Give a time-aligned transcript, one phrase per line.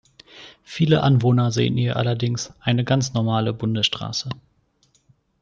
[0.63, 4.29] Viele Anwohner sehen in ihr allerdings „eine ganz normale Bundesstraße“.